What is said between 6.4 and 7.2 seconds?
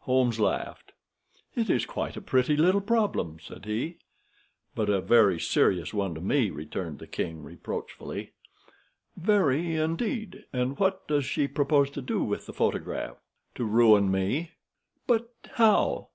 returned the